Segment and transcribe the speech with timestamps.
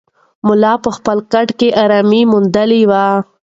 [0.47, 2.91] ملا په خپل کټ کې ارام موندلی و.